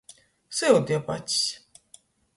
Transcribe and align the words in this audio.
Syudi 0.57 0.93
ap 0.97 1.07
acs. 1.15 1.39